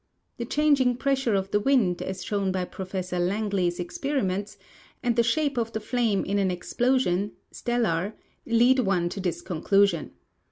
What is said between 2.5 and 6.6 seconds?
b^^ Professor Lang ley's experiments, and the shape of the flame in an